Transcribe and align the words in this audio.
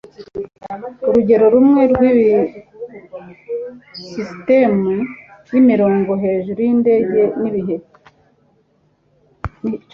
urugero 1.07 1.45
rumwe 1.53 1.81
rwibi 1.91 2.29
sisitemu 4.07 4.91
yimirongo 5.51 6.11
hejuru 6.23 6.59
yindege 6.67 7.21
n’ibihe 7.41 7.75